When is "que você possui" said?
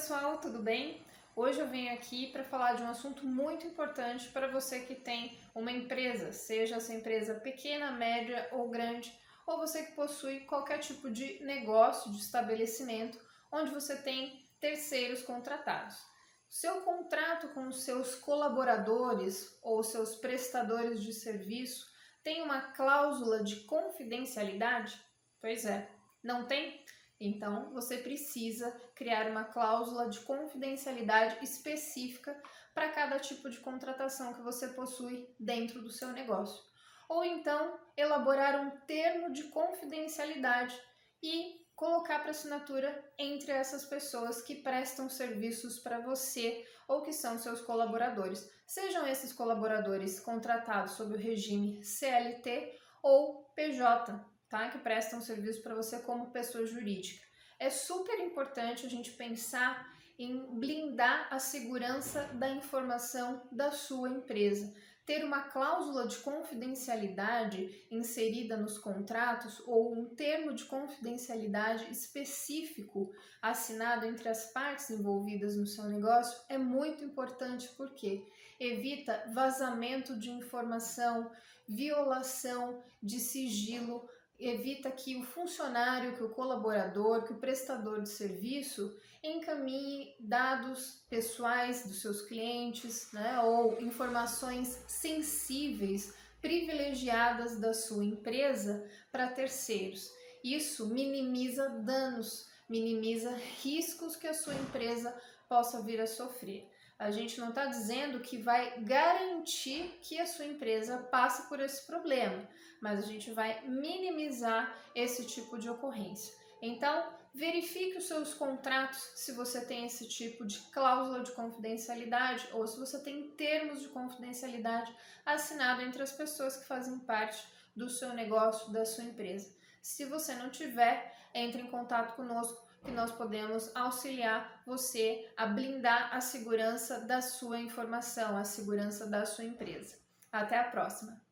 34.32-35.28